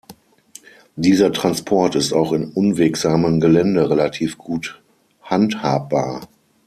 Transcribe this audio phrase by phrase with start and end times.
[0.95, 4.81] Dieser Transport ist auch in unwegsamem Gelände relativ gut
[5.21, 6.27] handhabbar.